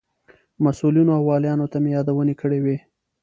[0.63, 2.77] مسئولینو او والیانو ته مې یادونې کړې وې.